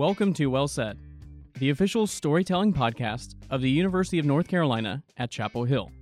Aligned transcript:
Welcome 0.00 0.32
to 0.32 0.46
Well 0.46 0.66
Said, 0.66 0.98
the 1.58 1.68
official 1.68 2.06
storytelling 2.06 2.72
podcast 2.72 3.34
of 3.50 3.60
the 3.60 3.68
University 3.68 4.18
of 4.18 4.24
North 4.24 4.48
Carolina 4.48 5.02
at 5.18 5.30
Chapel 5.30 5.64
Hill. 5.64 5.92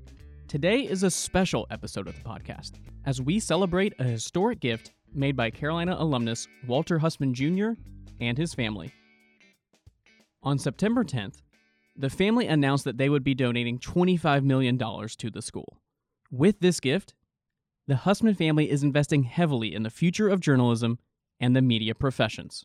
Today 0.47 0.83
is 0.83 1.03
a 1.03 1.11
special 1.11 1.67
episode 1.72 2.06
of 2.06 2.15
the 2.15 2.21
podcast 2.21 2.74
as 3.06 3.21
we 3.21 3.40
celebrate 3.40 3.95
a 3.99 4.04
historic 4.04 4.61
gift 4.61 4.92
made 5.13 5.35
by 5.35 5.51
Carolina 5.51 5.97
alumnus 5.99 6.47
Walter 6.69 7.01
Hussman 7.01 7.35
Jr. 7.35 7.71
and 8.21 8.38
his 8.38 8.54
family. 8.54 8.95
On 10.44 10.60
September 10.60 11.03
10th, 11.03 11.42
the 11.96 12.08
family 12.08 12.46
announced 12.46 12.85
that 12.85 12.99
they 12.99 13.08
would 13.08 13.24
be 13.24 13.35
donating 13.35 13.80
$25 13.80 14.44
million 14.44 14.78
to 14.78 15.28
the 15.28 15.42
school. 15.42 15.76
With 16.30 16.60
this 16.60 16.78
gift, 16.78 17.15
the 17.88 17.96
Hussman 17.96 18.37
family 18.37 18.70
is 18.70 18.84
investing 18.84 19.24
heavily 19.24 19.74
in 19.74 19.83
the 19.83 19.91
future 19.91 20.28
of 20.28 20.38
journalism 20.38 21.01
and 21.41 21.56
the 21.56 21.62
media 21.62 21.96
professions. 21.96 22.65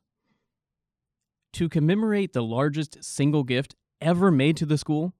To 1.53 1.69
commemorate 1.69 2.33
the 2.33 2.43
largest 2.43 3.03
single 3.03 3.43
gift 3.43 3.75
ever 4.01 4.31
made 4.31 4.57
to 4.57 4.65
the 4.65 4.77
school, 4.77 5.13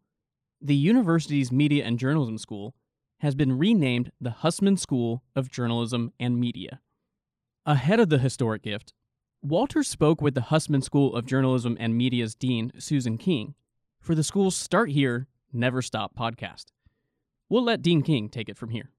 the 0.60 0.76
university's 0.76 1.52
Media 1.52 1.86
and 1.86 2.00
Journalism 2.00 2.40
School 2.40 2.74
has 3.20 3.36
been 3.36 3.60
renamed 3.60 4.12
the 4.20 4.32
Hussman 4.32 4.76
School 4.76 5.22
of 5.36 5.52
Journalism 5.52 6.12
and 6.20 6.40
Media. 6.40 6.80
Ahead 7.68 8.00
of 8.00 8.10
the 8.10 8.18
historic 8.18 8.64
gift, 8.64 8.94
Walter 9.44 9.84
spoke 9.84 10.22
with 10.22 10.34
the 10.34 10.42
Hussman 10.42 10.82
School 10.82 11.16
of 11.16 11.28
Journalism 11.28 11.78
and 11.80 11.96
Media's 11.96 12.34
dean, 12.34 12.72
Susan 12.80 13.20
King, 13.20 13.54
for 14.02 14.16
the 14.16 14.24
school's 14.24 14.56
Start 14.56 14.90
Here, 14.90 15.28
Never 15.54 15.84
Stop 15.84 16.16
podcast. 16.16 16.66
We'll 17.48 17.64
let 17.64 17.84
Dean 17.84 18.02
King 18.02 18.28
take 18.28 18.50
it 18.50 18.58
from 18.58 18.70
here. 18.70 18.90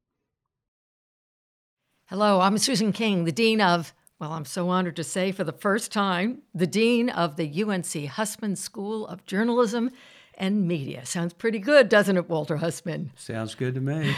Hello, 2.07 2.41
I'm 2.41 2.59
Susan 2.59 2.93
King, 2.93 3.25
the 3.25 3.33
Dean 3.33 3.61
of, 3.61 3.93
well, 4.19 4.33
I'm 4.33 4.45
so 4.45 4.69
honored 4.69 4.97
to 4.97 5.05
say 5.05 5.33
for 5.33 5.45
the 5.45 5.53
first 5.53 5.93
time, 5.93 6.43
the 6.55 6.67
Dean 6.67 7.09
of 7.11 7.37
the 7.37 7.63
UNC 7.63 8.07
Hussman 8.07 8.57
School 8.57 9.07
of 9.07 9.27
Journalism 9.27 9.91
and 10.37 10.67
Media. 10.67 11.05
Sounds 11.05 11.33
pretty 11.33 11.59
good, 11.59 11.89
doesn't 11.89 12.17
it, 12.17 12.29
Walter 12.29 12.57
Hussman? 12.57 13.13
Sounds 13.17 13.55
good 13.55 13.75
to 13.75 13.81
me. 13.81 14.15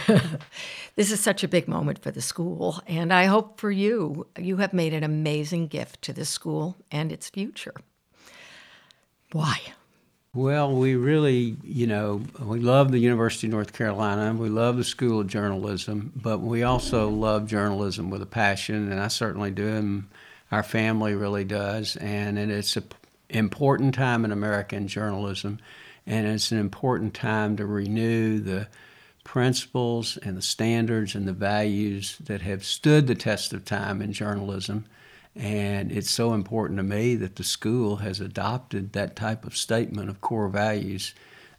this 0.96 1.10
is 1.10 1.20
such 1.20 1.42
a 1.44 1.48
big 1.48 1.68
moment 1.68 2.02
for 2.02 2.10
the 2.10 2.22
school, 2.22 2.80
and 2.86 3.12
I 3.12 3.24
hope 3.24 3.60
for 3.60 3.70
you, 3.70 4.26
you 4.38 4.58
have 4.58 4.72
made 4.72 4.94
an 4.94 5.04
amazing 5.04 5.68
gift 5.68 6.02
to 6.02 6.12
the 6.12 6.24
school 6.24 6.76
and 6.90 7.12
its 7.12 7.28
future. 7.28 7.74
Why? 9.32 9.60
Well, 10.36 10.70
we 10.70 10.96
really, 10.96 11.56
you 11.64 11.86
know, 11.86 12.20
we 12.38 12.60
love 12.60 12.92
the 12.92 12.98
University 12.98 13.46
of 13.46 13.54
North 13.54 13.72
Carolina. 13.72 14.34
We 14.34 14.50
love 14.50 14.76
the 14.76 14.84
School 14.84 15.20
of 15.20 15.28
Journalism, 15.28 16.12
but 16.14 16.40
we 16.40 16.62
also 16.62 17.08
love 17.08 17.46
journalism 17.46 18.10
with 18.10 18.20
a 18.20 18.26
passion, 18.26 18.92
and 18.92 19.00
I 19.00 19.08
certainly 19.08 19.50
do, 19.50 19.66
and 19.66 20.04
our 20.52 20.62
family 20.62 21.14
really 21.14 21.44
does. 21.44 21.96
And 21.96 22.38
it's 22.38 22.76
an 22.76 22.84
important 23.30 23.94
time 23.94 24.26
in 24.26 24.30
American 24.30 24.88
journalism, 24.88 25.58
and 26.06 26.26
it's 26.26 26.52
an 26.52 26.58
important 26.58 27.14
time 27.14 27.56
to 27.56 27.64
renew 27.64 28.38
the 28.38 28.68
principles 29.24 30.18
and 30.18 30.36
the 30.36 30.42
standards 30.42 31.14
and 31.14 31.26
the 31.26 31.32
values 31.32 32.18
that 32.18 32.42
have 32.42 32.62
stood 32.62 33.06
the 33.06 33.14
test 33.14 33.54
of 33.54 33.64
time 33.64 34.02
in 34.02 34.12
journalism 34.12 34.84
and 35.36 35.92
it's 35.92 36.10
so 36.10 36.32
important 36.32 36.78
to 36.78 36.82
me 36.82 37.14
that 37.16 37.36
the 37.36 37.44
school 37.44 37.96
has 37.96 38.20
adopted 38.20 38.92
that 38.92 39.16
type 39.16 39.44
of 39.44 39.56
statement 39.56 40.08
of 40.08 40.20
core 40.20 40.48
values 40.48 41.14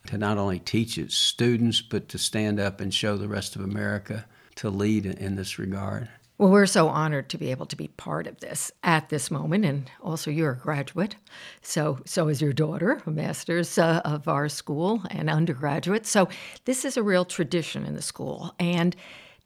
to 0.08 0.18
not 0.18 0.38
only 0.38 0.60
teach 0.60 0.98
its 0.98 1.16
students, 1.16 1.82
but 1.82 2.10
to 2.10 2.18
stand 2.18 2.60
up 2.60 2.82
and 2.82 2.94
show 2.94 3.18
the 3.18 3.28
rest 3.28 3.56
of 3.56 3.62
America 3.62 4.26
to 4.56 4.70
lead 4.70 5.06
in 5.06 5.36
this 5.36 5.60
regard. 5.60 6.10
Well, 6.38 6.52
we're 6.52 6.68
so 6.68 6.88
honored 6.88 7.30
to 7.30 7.38
be 7.38 7.50
able 7.50 7.66
to 7.66 7.76
be 7.76 7.88
part 7.88 8.28
of 8.28 8.40
this 8.42 8.72
at 8.84 9.10
this 9.10 9.32
moment, 9.32 9.66
and 9.66 9.90
also 10.02 10.30
you're 10.30 10.52
a 10.52 10.56
graduate, 10.56 11.16
so 11.64 12.00
so 12.06 12.28
is 12.28 12.44
your 12.44 12.54
daughter, 12.54 13.02
a 13.08 13.10
master's 13.10 13.80
uh, 13.80 14.02
of 14.06 14.28
our 14.28 14.48
school 14.48 15.02
and 15.10 15.32
undergraduate. 15.32 16.06
So 16.06 16.30
this 16.66 16.86
is 16.86 16.96
a 16.96 17.02
real 17.02 17.26
tradition 17.26 17.86
in 17.86 17.96
the 17.96 18.04
school, 18.04 18.54
and 18.60 18.96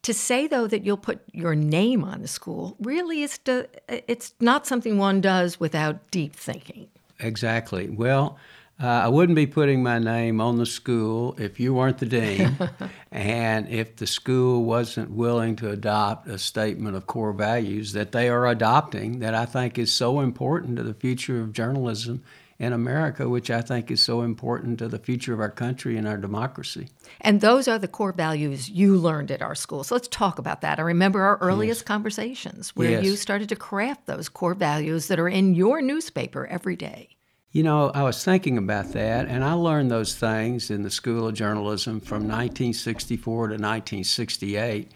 to 0.03 0.13
say 0.13 0.47
though 0.47 0.67
that 0.67 0.83
you'll 0.83 0.97
put 0.97 1.21
your 1.31 1.55
name 1.55 2.03
on 2.03 2.21
the 2.21 2.27
school 2.27 2.75
really 2.79 3.21
is 3.21 3.37
to, 3.39 3.67
it's 3.87 4.33
not 4.39 4.65
something 4.65 4.97
one 4.97 5.21
does 5.21 5.59
without 5.59 6.09
deep 6.11 6.35
thinking. 6.35 6.87
Exactly. 7.19 7.89
Well, 7.89 8.37
uh, 8.81 8.87
I 8.87 9.07
wouldn't 9.09 9.35
be 9.35 9.45
putting 9.45 9.83
my 9.83 9.99
name 9.99 10.41
on 10.41 10.57
the 10.57 10.65
school 10.65 11.35
if 11.37 11.59
you 11.59 11.75
weren't 11.75 11.99
the 11.99 12.07
dean, 12.07 12.57
and 13.11 13.69
if 13.69 13.97
the 13.97 14.07
school 14.07 14.63
wasn't 14.63 15.11
willing 15.11 15.55
to 15.57 15.69
adopt 15.69 16.27
a 16.27 16.39
statement 16.39 16.95
of 16.95 17.05
core 17.05 17.33
values 17.33 17.93
that 17.93 18.11
they 18.11 18.27
are 18.27 18.47
adopting, 18.47 19.19
that 19.19 19.35
I 19.35 19.45
think 19.45 19.77
is 19.77 19.91
so 19.91 20.19
important 20.19 20.77
to 20.77 20.83
the 20.83 20.95
future 20.95 21.41
of 21.41 21.53
journalism 21.53 22.23
in 22.61 22.73
America, 22.73 23.27
which 23.27 23.49
I 23.49 23.61
think 23.61 23.89
is 23.89 24.01
so 24.01 24.21
important 24.21 24.77
to 24.79 24.87
the 24.87 24.99
future 24.99 25.33
of 25.33 25.39
our 25.39 25.49
country 25.49 25.97
and 25.97 26.07
our 26.07 26.15
democracy. 26.15 26.89
And 27.19 27.41
those 27.41 27.67
are 27.67 27.79
the 27.79 27.87
core 27.87 28.11
values 28.11 28.69
you 28.69 28.97
learned 28.97 29.31
at 29.31 29.41
our 29.41 29.55
school. 29.55 29.83
So 29.83 29.95
let's 29.95 30.07
talk 30.07 30.37
about 30.37 30.61
that. 30.61 30.77
I 30.77 30.83
remember 30.83 31.23
our 31.23 31.37
earliest 31.37 31.81
yes. 31.81 31.87
conversations 31.87 32.69
where 32.75 32.91
yes. 32.91 33.03
you 33.03 33.15
started 33.15 33.49
to 33.49 33.55
craft 33.55 34.05
those 34.05 34.29
core 34.29 34.53
values 34.53 35.07
that 35.07 35.19
are 35.19 35.27
in 35.27 35.55
your 35.55 35.81
newspaper 35.81 36.45
every 36.45 36.75
day. 36.75 37.09
You 37.51 37.63
know, 37.63 37.89
I 37.95 38.03
was 38.03 38.23
thinking 38.23 38.59
about 38.59 38.91
that, 38.91 39.27
and 39.27 39.43
I 39.43 39.53
learned 39.53 39.89
those 39.89 40.13
things 40.13 40.69
in 40.69 40.83
the 40.83 40.91
School 40.91 41.27
of 41.27 41.33
Journalism 41.33 41.99
from 41.99 42.27
1964 42.27 43.47
to 43.47 43.53
1968. 43.53 44.91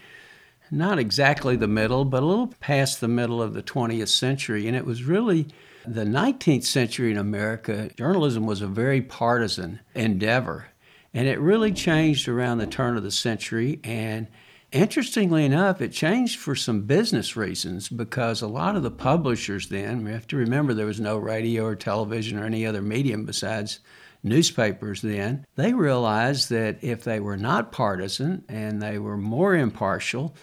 Not 0.70 1.00
exactly 1.00 1.56
the 1.56 1.68
middle, 1.68 2.06
but 2.06 2.22
a 2.22 2.28
little 2.28 2.54
past 2.60 3.02
the 3.02 3.08
middle 3.08 3.42
of 3.42 3.56
the 3.56 3.64
20th 3.64 4.10
century. 4.10 4.68
And 4.68 4.78
it 4.78 4.86
was 4.86 5.04
really 5.04 5.48
the 5.88 6.06
19th 6.06 6.64
century 6.64 7.12
in 7.12 7.18
America, 7.18 7.90
journalism 7.96 8.46
was 8.46 8.62
a 8.62 8.68
very 8.68 9.02
partisan 9.02 9.80
endeavor. 9.94 10.68
And 11.14 11.28
it 11.28 11.40
really 11.40 11.72
changed 11.72 12.28
around 12.28 12.58
the 12.58 12.68
turn 12.68 12.98
of 12.98 13.04
the 13.04 13.12
century. 13.12 13.80
And 13.84 14.28
interestingly 14.72 15.46
enough, 15.46 15.82
it 15.82 15.94
changed 15.94 16.40
for 16.40 16.56
some 16.56 16.82
business 16.82 17.36
reasons 17.38 17.88
because 17.88 18.42
a 18.42 18.48
lot 18.48 18.76
of 18.76 18.84
the 18.84 18.92
publishers 18.92 19.70
then, 19.70 20.04
we 20.04 20.12
have 20.12 20.28
to 20.28 20.36
remember 20.36 20.74
there 20.74 20.86
was 20.86 21.00
no 21.00 21.18
radio 21.18 21.64
or 21.64 21.76
television 21.76 22.38
or 22.38 22.46
any 22.46 22.66
other 22.66 22.82
medium 22.82 23.26
besides 23.26 23.80
newspapers 24.24 25.02
then, 25.02 25.46
they 25.56 25.74
realized 25.74 26.50
that 26.50 26.84
if 26.84 27.04
they 27.04 27.20
were 27.20 27.38
not 27.38 27.72
partisan 27.72 28.44
and 28.50 28.82
they 28.82 28.98
were 29.00 29.18
more 29.18 29.56
impartial, 29.56 30.36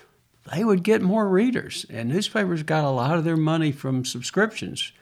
they 0.55 0.65
would 0.65 0.83
get 0.83 1.03
more 1.03 1.29
readers. 1.29 1.85
And 1.91 2.09
newspapers 2.09 2.63
got 2.63 2.85
a 2.85 2.91
lot 2.91 3.19
of 3.19 3.25
their 3.25 3.37
money 3.37 3.73
from 3.73 4.05
subscriptions 4.05 4.93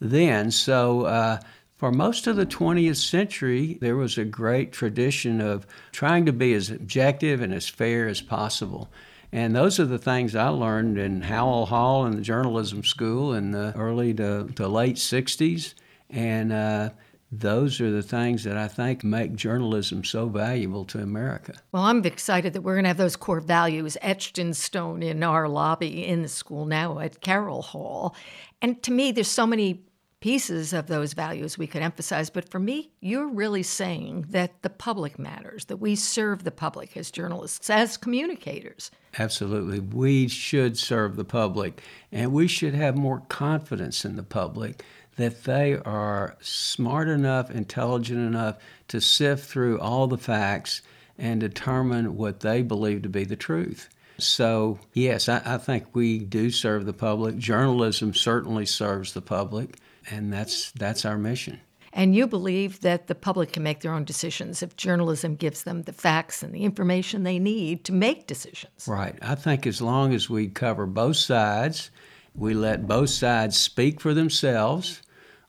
then. 0.00 0.50
So, 0.50 1.02
uh, 1.02 1.40
for 1.76 1.90
most 1.90 2.26
of 2.26 2.36
the 2.36 2.44
20th 2.44 2.96
century, 2.96 3.78
there 3.80 3.96
was 3.96 4.18
a 4.18 4.24
great 4.26 4.70
tradition 4.70 5.40
of 5.40 5.66
trying 5.92 6.26
to 6.26 6.32
be 6.32 6.52
as 6.52 6.68
objective 6.68 7.40
and 7.40 7.54
as 7.54 7.70
fair 7.70 8.06
as 8.06 8.20
possible. 8.20 8.90
And 9.32 9.56
those 9.56 9.80
are 9.80 9.86
the 9.86 9.98
things 9.98 10.34
I 10.34 10.48
learned 10.48 10.98
in 10.98 11.22
Howell 11.22 11.66
Hall 11.66 12.04
in 12.04 12.16
the 12.16 12.22
journalism 12.22 12.84
school 12.84 13.32
in 13.32 13.52
the 13.52 13.72
early 13.76 14.12
to, 14.14 14.48
to 14.56 14.68
late 14.68 14.96
60s. 14.96 15.72
And 16.10 16.52
uh, 16.52 16.90
those 17.32 17.80
are 17.80 17.90
the 17.90 18.02
things 18.02 18.42
that 18.44 18.56
I 18.56 18.66
think 18.66 19.04
make 19.04 19.34
journalism 19.36 20.02
so 20.02 20.26
valuable 20.26 20.84
to 20.86 20.98
America. 20.98 21.54
Well, 21.70 21.84
I'm 21.84 22.04
excited 22.04 22.54
that 22.54 22.62
we're 22.62 22.74
going 22.74 22.84
to 22.84 22.88
have 22.88 22.96
those 22.96 23.16
core 23.16 23.40
values 23.40 23.96
etched 24.02 24.38
in 24.38 24.52
stone 24.52 25.02
in 25.02 25.22
our 25.22 25.48
lobby 25.48 26.04
in 26.04 26.22
the 26.22 26.28
school 26.28 26.66
now 26.66 26.98
at 26.98 27.20
Carroll 27.20 27.62
Hall. 27.62 28.16
And 28.60 28.82
to 28.82 28.90
me, 28.90 29.12
there's 29.12 29.28
so 29.28 29.46
many 29.46 29.84
pieces 30.20 30.72
of 30.72 30.86
those 30.86 31.14
values 31.14 31.56
we 31.56 31.66
could 31.66 31.82
emphasize. 31.82 32.30
But 32.30 32.48
for 32.48 32.58
me, 32.58 32.90
you're 33.00 33.28
really 33.28 33.62
saying 33.62 34.26
that 34.30 34.62
the 34.62 34.70
public 34.70 35.18
matters, 35.18 35.64
that 35.66 35.78
we 35.78 35.96
serve 35.96 36.44
the 36.44 36.50
public 36.50 36.96
as 36.96 37.10
journalists, 37.10 37.70
as 37.70 37.96
communicators. 37.96 38.90
Absolutely. 39.18 39.80
We 39.80 40.28
should 40.28 40.78
serve 40.78 41.16
the 41.16 41.24
public, 41.24 41.82
and 42.12 42.32
we 42.32 42.46
should 42.46 42.74
have 42.74 42.96
more 42.96 43.22
confidence 43.28 44.04
in 44.04 44.16
the 44.16 44.22
public 44.22 44.84
that 45.16 45.44
they 45.44 45.74
are 45.74 46.36
smart 46.40 47.08
enough, 47.08 47.50
intelligent 47.50 48.20
enough 48.20 48.56
to 48.88 49.00
sift 49.00 49.50
through 49.50 49.80
all 49.80 50.06
the 50.06 50.18
facts 50.18 50.82
and 51.18 51.40
determine 51.40 52.16
what 52.16 52.40
they 52.40 52.62
believe 52.62 53.02
to 53.02 53.08
be 53.08 53.24
the 53.24 53.36
truth. 53.36 53.88
So, 54.16 54.78
yes, 54.92 55.28
I, 55.28 55.42
I 55.44 55.58
think 55.58 55.86
we 55.94 56.18
do 56.18 56.50
serve 56.50 56.86
the 56.86 56.92
public. 56.92 57.36
Journalism 57.38 58.14
certainly 58.14 58.66
serves 58.66 59.12
the 59.12 59.22
public 59.22 59.76
and 60.10 60.32
that's 60.32 60.72
that's 60.72 61.04
our 61.04 61.18
mission. 61.18 61.60
And 61.92 62.14
you 62.14 62.26
believe 62.26 62.80
that 62.80 63.08
the 63.08 63.14
public 63.16 63.52
can 63.52 63.64
make 63.64 63.80
their 63.80 63.92
own 63.92 64.04
decisions 64.04 64.62
if 64.62 64.76
journalism 64.76 65.34
gives 65.34 65.64
them 65.64 65.82
the 65.82 65.92
facts 65.92 66.42
and 66.42 66.54
the 66.54 66.62
information 66.62 67.24
they 67.24 67.40
need 67.40 67.84
to 67.84 67.92
make 67.92 68.28
decisions. 68.28 68.86
Right. 68.86 69.16
I 69.20 69.34
think 69.34 69.66
as 69.66 69.82
long 69.82 70.14
as 70.14 70.30
we 70.30 70.46
cover 70.46 70.86
both 70.86 71.16
sides, 71.16 71.90
we 72.34 72.54
let 72.54 72.86
both 72.86 73.10
sides 73.10 73.58
speak 73.58 74.00
for 74.00 74.14
themselves. 74.14 75.02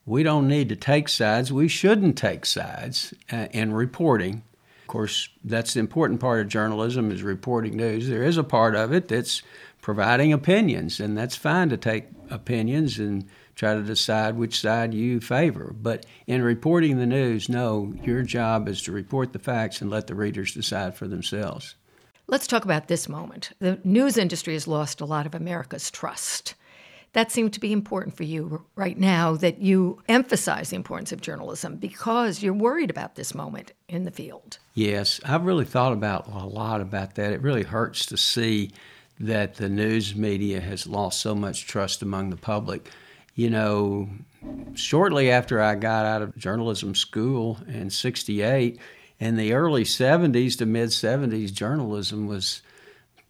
We 0.06 0.24
don't 0.24 0.48
need 0.48 0.70
to 0.70 0.76
take 0.76 1.10
sides. 1.10 1.54
We 1.54 1.68
shouldn't 1.68 2.18
take 2.18 2.48
sides 2.48 3.14
uh, 3.32 3.48
in 3.52 3.72
reporting. 3.72 4.42
Of 4.82 4.88
course, 4.88 5.30
that's 5.44 5.76
the 5.76 5.80
important 5.80 6.20
part 6.20 6.42
of 6.42 6.48
journalism 6.48 7.12
is 7.12 7.22
reporting 7.22 7.78
news. 7.78 8.10
There 8.10 8.24
is 8.24 8.38
a 8.38 8.44
part 8.44 8.76
of 8.76 8.92
it 8.92 9.08
that's 9.08 9.44
providing 9.80 10.34
opinions, 10.34 11.00
and 11.00 11.16
that's 11.16 11.36
fine 11.36 11.70
to 11.70 11.78
take 11.78 12.06
opinions 12.32 12.98
and 12.98 13.28
try 13.62 13.76
to 13.76 13.84
decide 13.84 14.36
which 14.36 14.60
side 14.60 14.92
you 14.92 15.20
favor. 15.20 15.72
But 15.80 16.08
in 16.26 16.42
reporting 16.42 16.98
the 16.98 17.06
news, 17.06 17.48
no, 17.48 17.94
your 18.02 18.24
job 18.24 18.68
is 18.68 18.82
to 18.82 18.92
report 18.92 19.34
the 19.34 19.40
facts 19.40 19.82
and 19.82 19.92
let 19.92 20.08
the 20.08 20.16
readers 20.16 20.56
decide 20.56 20.96
for 20.96 21.08
themselves. 21.08 21.76
Let's 22.26 22.48
talk 22.48 22.66
about 22.66 22.88
this 22.88 23.08
moment. 23.08 23.52
The 23.60 23.80
news 23.84 24.18
industry 24.18 24.54
has 24.54 24.68
lost 24.68 25.00
a 25.00 25.06
lot 25.06 25.28
of 25.28 25.36
America's 25.36 25.92
trust. 25.92 26.56
That 27.14 27.32
seemed 27.32 27.54
to 27.54 27.60
be 27.60 27.72
important 27.72 28.18
for 28.18 28.24
you 28.24 28.66
right 28.76 28.98
now 28.98 29.36
that 29.36 29.60
you 29.60 30.02
emphasize 30.10 30.72
the 30.72 30.76
importance 30.76 31.12
of 31.12 31.22
journalism 31.22 31.76
because 31.76 32.42
you're 32.42 32.54
worried 32.54 32.90
about 32.90 33.14
this 33.14 33.36
moment 33.36 33.74
in 33.88 34.06
the 34.06 34.12
field. 34.12 34.58
Yes, 34.74 35.22
I've 35.24 35.46
really 35.46 35.66
thought 35.66 35.94
about 35.94 36.28
a 36.28 36.48
lot 36.48 36.82
about 36.82 37.14
that. 37.14 37.32
It 37.32 37.44
really 37.44 37.62
hurts 37.62 38.08
to 38.08 38.18
see 38.18 38.72
that 39.20 39.58
the 39.58 39.70
news 39.70 40.16
media 40.16 40.62
has 40.62 40.88
lost 40.88 41.22
so 41.22 41.36
much 41.36 41.68
trust 41.68 42.02
among 42.02 42.32
the 42.32 42.38
public. 42.38 42.90
You 43.42 43.50
know, 43.50 44.08
shortly 44.76 45.32
after 45.32 45.60
I 45.60 45.74
got 45.74 46.06
out 46.06 46.22
of 46.22 46.38
journalism 46.38 46.94
school 46.94 47.58
in 47.68 47.90
68, 47.90 48.80
in 49.20 49.36
the 49.36 49.54
early 49.54 49.84
70s 49.84 50.60
to 50.60 50.68
mid 50.68 50.90
70s, 50.90 51.52
journalism 51.52 52.28
was 52.28 52.62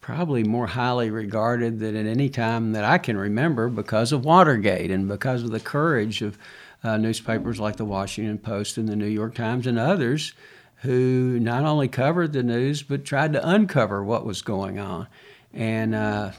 probably 0.02 0.44
more 0.44 0.66
highly 0.66 1.08
regarded 1.08 1.78
than 1.78 1.96
at 1.96 2.04
any 2.04 2.28
time 2.28 2.72
that 2.72 2.84
I 2.84 2.98
can 2.98 3.16
remember 3.16 3.70
because 3.70 4.12
of 4.12 4.26
Watergate 4.26 4.90
and 4.90 5.08
because 5.08 5.44
of 5.44 5.50
the 5.50 5.60
courage 5.60 6.20
of 6.20 6.36
uh, 6.84 6.98
newspapers 6.98 7.58
like 7.58 7.76
the 7.76 7.86
Washington 7.86 8.36
Post 8.36 8.76
and 8.76 8.86
the 8.86 8.96
New 8.96 9.06
York 9.06 9.34
Times 9.34 9.66
and 9.66 9.78
others 9.78 10.34
who 10.82 11.38
not 11.40 11.64
only 11.64 11.88
covered 11.88 12.34
the 12.34 12.42
news 12.42 12.82
but 12.82 13.06
tried 13.06 13.32
to 13.32 13.48
uncover 13.48 14.04
what 14.04 14.26
was 14.26 14.42
going 14.42 14.78
on. 14.78 15.06
And 15.54 15.94
uh, 15.94 16.32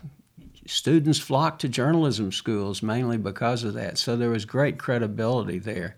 students 0.65 1.19
flocked 1.19 1.62
to 1.62 1.69
journalism 1.69 2.31
schools 2.31 2.81
mainly 2.81 3.18
because 3.18 3.63
of 3.63 3.74
that. 3.74 3.98
So 3.98 4.15
there 4.15 4.30
was 4.30 4.45
great 4.45 4.77
credibility 4.77 5.60
there. 5.60 5.95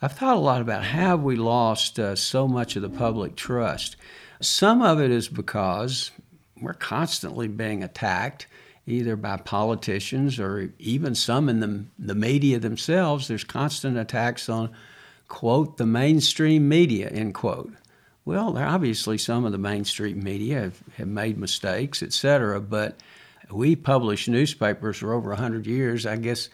I've 0.00 0.12
thought 0.12 0.36
a 0.36 0.40
lot 0.40 0.60
about 0.60 0.84
how 0.84 1.16
we 1.16 1.36
lost 1.36 1.98
uh, 1.98 2.16
so 2.16 2.48
much 2.48 2.74
of 2.74 2.82
the 2.82 2.90
public 2.90 3.36
trust. 3.36 3.96
Some 4.40 4.82
of 4.82 5.00
it 5.00 5.10
is 5.10 5.28
because 5.28 6.10
we're 6.60 6.74
constantly 6.74 7.46
being 7.46 7.84
attacked, 7.84 8.48
either 8.86 9.14
by 9.14 9.36
politicians 9.36 10.40
or 10.40 10.72
even 10.80 11.14
some 11.14 11.48
in 11.48 11.60
the, 11.60 11.84
the 11.98 12.16
media 12.16 12.58
themselves. 12.58 13.28
There's 13.28 13.44
constant 13.44 13.96
attacks 13.96 14.48
on, 14.48 14.70
quote, 15.28 15.76
the 15.76 15.86
mainstream 15.86 16.68
media, 16.68 17.08
end 17.08 17.34
quote. 17.34 17.72
Well, 18.24 18.58
obviously 18.58 19.18
some 19.18 19.44
of 19.44 19.52
the 19.52 19.58
mainstream 19.58 20.22
media 20.22 20.62
have, 20.62 20.80
have 20.96 21.08
made 21.08 21.38
mistakes, 21.38 22.02
et 22.02 22.12
cetera, 22.12 22.60
but 22.60 22.96
we 23.52 23.76
publish 23.76 24.28
newspapers 24.28 24.98
for 24.98 25.12
over 25.12 25.30
100 25.30 25.66
years. 25.66 26.06
I 26.06 26.16
guess 26.16 26.48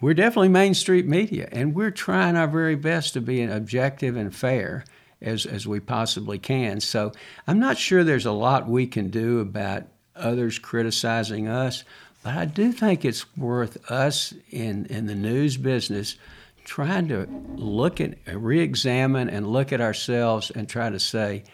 we're 0.00 0.14
definitely 0.14 0.48
Main 0.48 0.74
Street 0.74 1.06
media, 1.06 1.48
and 1.52 1.74
we're 1.74 1.90
trying 1.90 2.36
our 2.36 2.48
very 2.48 2.74
best 2.74 3.14
to 3.14 3.20
be 3.20 3.42
objective 3.42 4.16
and 4.16 4.34
fair 4.34 4.84
as, 5.22 5.46
as 5.46 5.66
we 5.66 5.80
possibly 5.80 6.38
can. 6.38 6.80
So 6.80 7.12
I'm 7.46 7.58
not 7.58 7.78
sure 7.78 8.04
there's 8.04 8.26
a 8.26 8.32
lot 8.32 8.68
we 8.68 8.86
can 8.86 9.08
do 9.08 9.40
about 9.40 9.84
others 10.14 10.58
criticizing 10.58 11.48
us, 11.48 11.84
but 12.22 12.34
I 12.34 12.44
do 12.44 12.72
think 12.72 13.04
it's 13.04 13.24
worth 13.36 13.90
us 13.90 14.34
in, 14.50 14.86
in 14.86 15.06
the 15.06 15.14
news 15.14 15.56
business 15.56 16.16
trying 16.64 17.08
to 17.08 17.26
look 17.54 18.00
at, 18.00 18.16
re 18.26 18.60
examine, 18.60 19.30
and 19.30 19.46
look 19.46 19.72
at 19.72 19.80
ourselves 19.80 20.50
and 20.50 20.68
try 20.68 20.90
to 20.90 20.98
say, 20.98 21.44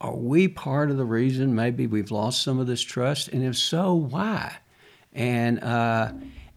are 0.00 0.16
we 0.16 0.48
part 0.48 0.90
of 0.90 0.96
the 0.96 1.04
reason 1.04 1.54
maybe 1.54 1.86
we've 1.86 2.10
lost 2.10 2.42
some 2.42 2.60
of 2.60 2.66
this 2.66 2.82
trust? 2.82 3.28
And 3.28 3.42
if 3.42 3.56
so, 3.56 3.94
why? 3.94 4.56
And, 5.12 5.62
uh, 5.62 6.12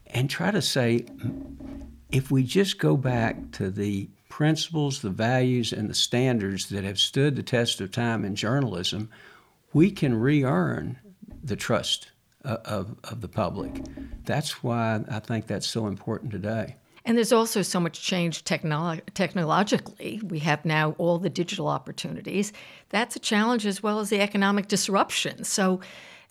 and 0.07 0.29
try 0.29 0.51
to 0.51 0.61
say, 0.61 1.05
if 2.11 2.29
we 2.29 2.43
just 2.43 2.77
go 2.77 2.95
back 2.95 3.51
to 3.53 3.71
the 3.71 4.09
principles, 4.29 5.01
the 5.01 5.09
values, 5.09 5.73
and 5.73 5.89
the 5.89 5.95
standards 5.95 6.69
that 6.69 6.83
have 6.83 6.99
stood 6.99 7.35
the 7.35 7.43
test 7.43 7.81
of 7.81 7.91
time 7.91 8.23
in 8.23 8.35
journalism, 8.35 9.09
we 9.73 9.91
can 9.91 10.15
re 10.15 10.43
earn 10.43 10.99
the 11.43 11.55
trust 11.55 12.11
of, 12.43 12.57
of, 12.65 12.95
of, 13.03 13.21
the 13.21 13.27
public. 13.27 13.71
That's 14.25 14.63
why 14.63 15.01
I 15.09 15.19
think 15.19 15.47
that's 15.47 15.67
so 15.67 15.87
important 15.87 16.31
today. 16.31 16.75
And 17.05 17.17
there's 17.17 17.31
also 17.31 17.61
so 17.61 17.79
much 17.79 18.01
change 18.01 18.43
technolo- 18.43 19.01
technologically. 19.13 20.21
We 20.23 20.39
have 20.39 20.63
now 20.65 20.95
all 20.97 21.17
the 21.17 21.29
digital 21.29 21.67
opportunities. 21.67 22.53
That's 22.89 23.15
a 23.15 23.19
challenge 23.19 23.65
as 23.65 23.81
well 23.81 23.99
as 23.99 24.09
the 24.09 24.21
economic 24.21 24.67
disruption. 24.67 25.43
So 25.43 25.81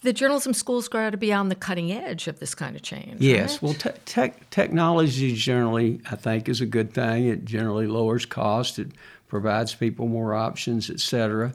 the 0.02 0.12
journalism 0.12 0.54
schools 0.54 0.88
got 0.88 1.10
to 1.10 1.16
be 1.16 1.32
on 1.32 1.48
the 1.48 1.54
cutting 1.54 1.92
edge 1.92 2.28
of 2.28 2.38
this 2.38 2.54
kind 2.54 2.76
of 2.76 2.82
change. 2.82 3.20
Yes, 3.20 3.54
right? 3.54 3.62
well, 3.62 3.74
te- 3.74 3.98
tech, 4.04 4.48
technology 4.50 5.34
generally, 5.34 6.00
I 6.10 6.16
think, 6.16 6.48
is 6.48 6.60
a 6.60 6.66
good 6.66 6.94
thing. 6.94 7.26
It 7.26 7.44
generally 7.44 7.86
lowers 7.86 8.24
cost. 8.24 8.78
It 8.78 8.92
provides 9.28 9.74
people 9.74 10.06
more 10.06 10.34
options, 10.34 10.88
et 10.88 11.00
cetera. 11.00 11.52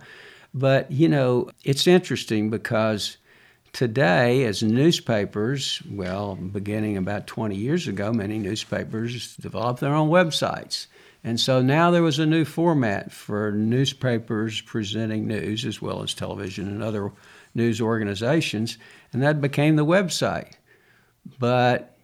But 0.53 0.91
you 0.91 1.09
know, 1.09 1.49
it's 1.63 1.87
interesting 1.87 2.49
because 2.49 3.17
today, 3.75 4.45
as 4.45 4.63
newspapers, 4.63 5.81
well, 5.91 6.35
beginning 6.35 6.95
about 6.95 7.27
20 7.27 7.57
years 7.57 7.89
ago, 7.89 8.13
many 8.13 8.39
newspapers 8.39 9.35
developed 9.35 9.81
their 9.81 9.93
own 9.93 10.09
websites. 10.09 10.87
And 11.25 11.37
so 11.37 11.61
now 11.61 11.91
there 11.91 12.01
was 12.01 12.17
a 12.17 12.25
new 12.25 12.45
format 12.45 13.11
for 13.11 13.51
newspapers 13.51 14.61
presenting 14.61 15.27
news 15.27 15.65
as 15.65 15.81
well 15.81 16.01
as 16.03 16.13
television 16.13 16.69
and 16.69 16.81
other 16.81 17.11
news 17.53 17.81
organizations, 17.81 18.77
and 19.11 19.21
that 19.23 19.41
became 19.41 19.75
the 19.75 19.85
website. 19.85 20.53
But 21.37 21.97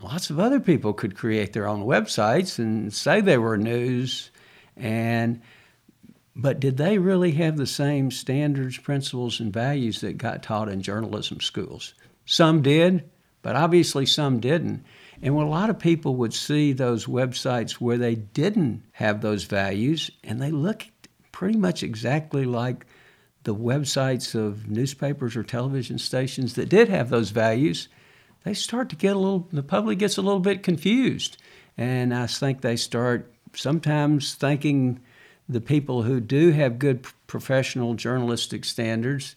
lots 0.00 0.30
of 0.30 0.38
other 0.38 0.60
people 0.60 0.92
could 0.92 1.16
create 1.16 1.52
their 1.52 1.66
own 1.66 1.84
websites 1.84 2.60
and 2.60 2.94
say 2.94 3.20
they 3.20 3.38
were 3.38 3.58
news 3.58 4.30
and 4.76 5.42
but 6.34 6.60
did 6.60 6.76
they 6.76 6.98
really 6.98 7.32
have 7.32 7.56
the 7.56 7.66
same 7.66 8.10
standards, 8.10 8.78
principles, 8.78 9.40
and 9.40 9.52
values 9.52 10.00
that 10.00 10.18
got 10.18 10.42
taught 10.42 10.68
in 10.68 10.82
journalism 10.82 11.40
schools? 11.40 11.94
Some 12.24 12.62
did, 12.62 13.10
but 13.42 13.56
obviously 13.56 14.06
some 14.06 14.40
didn't. 14.40 14.84
And 15.20 15.34
a 15.34 15.44
lot 15.44 15.70
of 15.70 15.78
people 15.78 16.16
would 16.16 16.34
see 16.34 16.72
those 16.72 17.06
websites 17.06 17.72
where 17.72 17.98
they 17.98 18.14
didn't 18.14 18.82
have 18.92 19.20
those 19.20 19.44
values, 19.44 20.10
and 20.24 20.40
they 20.40 20.50
looked 20.50 20.90
pretty 21.32 21.58
much 21.58 21.82
exactly 21.82 22.44
like 22.44 22.86
the 23.44 23.54
websites 23.54 24.34
of 24.34 24.68
newspapers 24.68 25.36
or 25.36 25.42
television 25.42 25.98
stations 25.98 26.54
that 26.54 26.68
did 26.68 26.88
have 26.88 27.10
those 27.10 27.30
values, 27.30 27.88
they 28.44 28.54
start 28.54 28.88
to 28.90 28.96
get 28.96 29.16
a 29.16 29.18
little, 29.18 29.48
the 29.52 29.62
public 29.62 29.98
gets 29.98 30.16
a 30.16 30.22
little 30.22 30.40
bit 30.40 30.62
confused. 30.62 31.36
And 31.76 32.14
I 32.14 32.26
think 32.26 32.60
they 32.60 32.76
start 32.76 33.32
sometimes 33.54 34.34
thinking 34.34 35.00
the 35.52 35.60
people 35.60 36.02
who 36.02 36.20
do 36.20 36.50
have 36.50 36.78
good 36.78 37.06
professional 37.26 37.94
journalistic 37.94 38.64
standards 38.64 39.36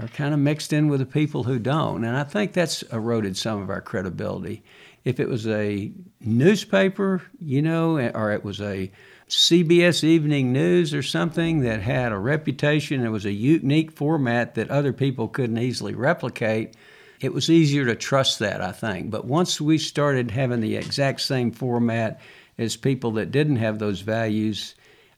are 0.00 0.08
kind 0.08 0.34
of 0.34 0.40
mixed 0.40 0.72
in 0.72 0.88
with 0.88 1.00
the 1.00 1.06
people 1.06 1.44
who 1.44 1.58
don't. 1.58 2.04
And 2.04 2.16
I 2.16 2.24
think 2.24 2.52
that's 2.52 2.82
eroded 2.82 3.36
some 3.36 3.62
of 3.62 3.70
our 3.70 3.80
credibility. 3.80 4.62
If 5.04 5.20
it 5.20 5.28
was 5.28 5.46
a 5.46 5.92
newspaper, 6.20 7.22
you 7.38 7.62
know, 7.62 7.96
eh, 7.96 8.10
or 8.14 8.32
it 8.32 8.44
was 8.44 8.60
a 8.60 8.90
CBS 9.28 10.02
Evening 10.02 10.52
News 10.52 10.92
or 10.92 11.02
something 11.02 11.60
that 11.60 11.80
had 11.80 12.12
a 12.12 12.18
reputation, 12.18 13.04
it 13.04 13.10
was 13.10 13.24
a 13.24 13.32
unique 13.32 13.92
format 13.92 14.54
that 14.54 14.70
other 14.70 14.92
people 14.92 15.28
couldn't 15.28 15.58
easily 15.58 15.94
replicate, 15.94 16.74
it 17.20 17.32
was 17.32 17.48
easier 17.48 17.86
to 17.86 17.94
trust 17.94 18.38
that, 18.40 18.60
I 18.60 18.72
think. 18.72 19.10
But 19.10 19.24
once 19.24 19.60
we 19.60 19.78
started 19.78 20.30
having 20.30 20.60
the 20.60 20.76
exact 20.76 21.20
same 21.20 21.52
format 21.52 22.20
as 22.58 22.76
people 22.76 23.12
that 23.12 23.30
didn't 23.30 23.56
have 23.56 23.78
those 23.78 24.00
values, 24.00 24.74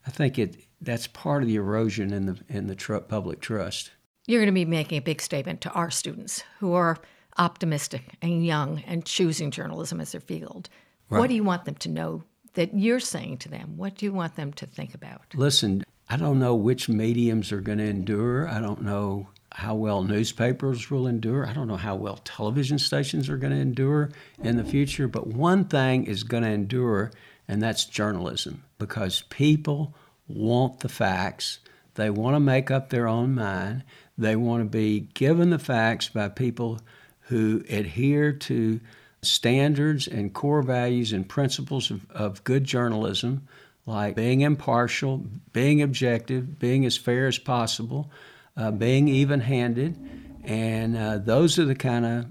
I 0.07 0.11
think 0.11 0.39
it 0.39 0.57
that's 0.81 1.07
part 1.07 1.43
of 1.43 1.49
the 1.49 1.57
erosion 1.57 2.13
in 2.13 2.27
the 2.27 2.39
in 2.49 2.67
the 2.67 2.75
tr- 2.75 2.97
public 2.99 3.41
trust. 3.41 3.91
You're 4.27 4.41
going 4.41 4.47
to 4.47 4.53
be 4.53 4.65
making 4.65 4.99
a 4.99 5.03
big 5.03 5.21
statement 5.23 5.61
to 5.63 5.71
our 5.71 5.91
students 5.91 6.43
who 6.59 6.75
are 6.75 6.99
optimistic 7.39 8.17
and 8.23 8.45
young 8.45 8.81
and 8.87 9.05
choosing 9.05 9.51
journalism 9.51 10.01
as 10.01 10.13
their 10.13 10.21
field. 10.21 10.69
Right. 11.09 11.21
What 11.21 11.29
do 11.29 11.35
you 11.35 11.45
want 11.45 11.65
them 11.65 11.77
to 11.77 11.89
know 11.89 12.25
that 12.55 12.75
you're 12.75 13.01
saying 13.01 13.39
to 13.39 13.49
them? 13.49 13.77
What 13.77 13.97
do 13.97 14.07
you 14.07 14.13
want 14.13 14.35
them 14.35 14.53
to 14.55 14.67
think 14.67 14.95
about? 14.95 15.23
Listen, 15.35 15.85
I 16.09 16.17
don't 16.17 16.39
know 16.39 16.55
which 16.55 16.89
mediums 16.89 17.53
are 17.53 17.61
going 17.61 17.79
to 17.79 17.85
endure. 17.85 18.49
I 18.49 18.61
don't 18.61 18.83
know 18.83 19.29
how 19.53 19.75
well 19.75 20.03
newspapers 20.03 20.91
will 20.91 21.07
endure. 21.07 21.47
I 21.47 21.53
don't 21.53 21.69
know 21.69 21.77
how 21.77 21.95
well 21.95 22.17
television 22.25 22.79
stations 22.79 23.29
are 23.29 23.37
going 23.37 23.53
to 23.53 23.59
endure 23.59 24.11
in 24.43 24.57
the 24.57 24.65
future. 24.65 25.09
But 25.09 25.29
one 25.29 25.65
thing 25.65 26.05
is 26.05 26.25
going 26.25 26.43
to 26.43 26.51
endure, 26.51 27.13
and 27.49 27.63
that's 27.63 27.85
journalism, 27.85 28.65
because 28.79 29.23
people 29.29 29.95
want 30.29 30.81
the 30.81 30.89
facts. 30.89 31.61
They 31.95 32.11
want 32.11 32.37
to 32.37 32.41
make 32.41 32.71
up 32.71 32.91
their 32.91 33.07
own 33.07 33.35
mind. 33.35 33.85
They 34.19 34.37
want 34.37 34.63
to 34.63 34.69
be 34.69 35.01
given 35.15 35.51
the 35.51 35.59
facts 35.59 36.09
by 36.09 36.29
people 36.29 36.81
who 37.29 37.63
adhere 37.69 38.33
to 38.33 38.81
standards 39.23 40.07
and 40.07 40.33
core 40.33 40.63
values 40.63 41.13
and 41.13 41.29
principles 41.29 41.91
of, 41.91 42.11
of 42.11 42.45
good 42.45 42.65
journalism, 42.65 43.47
like 43.87 44.15
being 44.17 44.41
impartial, 44.41 45.25
being 45.53 45.83
objective, 45.83 46.59
being 46.59 46.85
as 46.85 46.97
fair 46.97 47.27
as 47.27 47.39
possible, 47.39 48.11
uh, 48.57 48.71
being 48.71 49.09
even 49.09 49.41
handed. 49.41 49.97
And 50.45 50.97
uh, 50.97 51.19
those 51.19 51.59
are 51.59 51.65
the 51.65 51.75
kind 51.75 52.05
of 52.05 52.27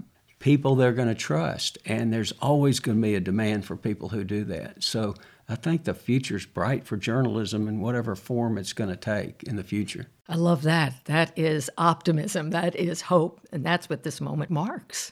people 0.46 0.76
they're 0.76 0.92
going 0.92 1.08
to 1.08 1.14
trust. 1.14 1.76
And 1.86 2.12
there's 2.12 2.30
always 2.40 2.78
going 2.78 2.98
to 2.98 3.02
be 3.02 3.16
a 3.16 3.20
demand 3.20 3.64
for 3.64 3.76
people 3.76 4.10
who 4.10 4.22
do 4.22 4.44
that. 4.44 4.80
So 4.80 5.16
I 5.48 5.56
think 5.56 5.82
the 5.82 5.92
future's 5.92 6.46
bright 6.46 6.86
for 6.86 6.96
journalism 6.96 7.66
in 7.66 7.80
whatever 7.80 8.14
form 8.14 8.56
it's 8.56 8.72
going 8.72 8.90
to 8.90 8.96
take 8.96 9.42
in 9.42 9.56
the 9.56 9.64
future. 9.64 10.06
I 10.28 10.36
love 10.36 10.62
that. 10.62 11.04
That 11.06 11.36
is 11.36 11.68
optimism. 11.76 12.50
That 12.50 12.76
is 12.76 13.00
hope. 13.00 13.40
And 13.50 13.66
that's 13.66 13.90
what 13.90 14.04
this 14.04 14.20
moment 14.20 14.52
marks. 14.52 15.10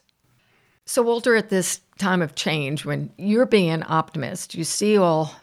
So, 0.86 1.02
Walter, 1.02 1.34
at 1.34 1.48
this 1.48 1.80
time 1.98 2.22
of 2.22 2.36
change, 2.36 2.84
when 2.84 3.10
you're 3.18 3.44
being 3.44 3.70
an 3.70 3.84
optimist, 3.88 4.54
you 4.54 4.62
see 4.62 4.96
all 4.96 5.34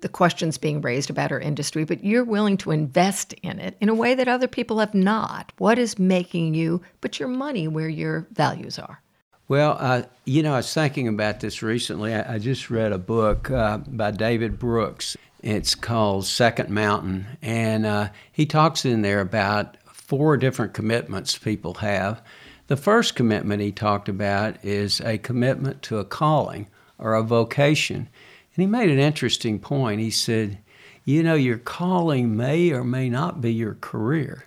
the 0.00 0.08
questions 0.08 0.58
being 0.58 0.80
raised 0.80 1.10
about 1.10 1.30
our 1.30 1.38
industry, 1.38 1.84
but 1.84 2.02
you're 2.02 2.24
willing 2.24 2.56
to 2.56 2.72
invest 2.72 3.34
in 3.34 3.60
it 3.60 3.76
in 3.80 3.88
a 3.88 3.94
way 3.94 4.16
that 4.16 4.26
other 4.26 4.48
people 4.48 4.80
have 4.80 4.94
not. 4.94 5.52
What 5.58 5.78
is 5.78 5.96
making 5.96 6.54
you 6.54 6.82
put 7.00 7.20
your 7.20 7.28
money 7.28 7.68
where 7.68 7.88
your 7.88 8.26
values 8.32 8.80
are? 8.80 9.00
Well, 9.48 9.78
uh, 9.80 10.02
you 10.26 10.42
know, 10.42 10.52
I 10.52 10.58
was 10.58 10.74
thinking 10.74 11.08
about 11.08 11.40
this 11.40 11.62
recently. 11.62 12.14
I, 12.14 12.34
I 12.34 12.38
just 12.38 12.68
read 12.68 12.92
a 12.92 12.98
book 12.98 13.50
uh, 13.50 13.78
by 13.78 14.10
David 14.10 14.58
Brooks. 14.58 15.16
It's 15.42 15.74
called 15.74 16.26
Second 16.26 16.68
Mountain. 16.68 17.26
And 17.40 17.86
uh, 17.86 18.10
he 18.30 18.44
talks 18.44 18.84
in 18.84 19.00
there 19.00 19.22
about 19.22 19.78
four 19.86 20.36
different 20.36 20.74
commitments 20.74 21.38
people 21.38 21.74
have. 21.74 22.20
The 22.66 22.76
first 22.76 23.14
commitment 23.14 23.62
he 23.62 23.72
talked 23.72 24.10
about 24.10 24.62
is 24.62 25.00
a 25.00 25.16
commitment 25.16 25.80
to 25.84 25.96
a 25.96 26.04
calling 26.04 26.68
or 26.98 27.14
a 27.14 27.22
vocation. 27.22 27.96
And 27.96 28.62
he 28.62 28.66
made 28.66 28.90
an 28.90 28.98
interesting 28.98 29.58
point. 29.58 30.02
He 30.02 30.10
said, 30.10 30.58
You 31.06 31.22
know, 31.22 31.36
your 31.36 31.56
calling 31.56 32.36
may 32.36 32.70
or 32.70 32.84
may 32.84 33.08
not 33.08 33.40
be 33.40 33.54
your 33.54 33.76
career, 33.80 34.44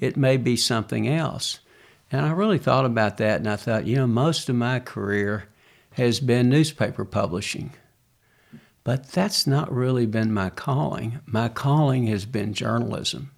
it 0.00 0.16
may 0.16 0.38
be 0.38 0.56
something 0.56 1.06
else. 1.06 1.58
And 2.10 2.24
I 2.24 2.30
really 2.30 2.58
thought 2.58 2.84
about 2.84 3.18
that 3.18 3.38
and 3.38 3.48
I 3.48 3.56
thought, 3.56 3.86
you 3.86 3.96
know, 3.96 4.06
most 4.06 4.48
of 4.48 4.56
my 4.56 4.80
career 4.80 5.48
has 5.92 6.20
been 6.20 6.48
newspaper 6.48 7.04
publishing. 7.04 7.72
But 8.84 9.10
that's 9.10 9.46
not 9.46 9.72
really 9.72 10.06
been 10.06 10.32
my 10.32 10.48
calling. 10.48 11.20
My 11.26 11.48
calling 11.48 12.06
has 12.06 12.24
been 12.24 12.54
journalism. 12.54 13.32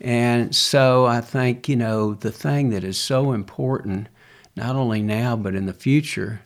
And 0.00 0.54
so 0.54 1.06
I 1.06 1.20
think, 1.20 1.68
you 1.68 1.76
know, 1.76 2.14
the 2.14 2.32
thing 2.32 2.70
that 2.70 2.82
is 2.82 2.98
so 2.98 3.32
important, 3.32 4.08
not 4.56 4.74
only 4.74 5.02
now 5.02 5.36
but 5.36 5.54
in 5.54 5.66
the 5.66 5.72
future, 5.72 6.40